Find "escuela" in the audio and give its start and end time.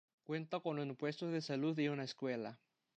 2.05-2.59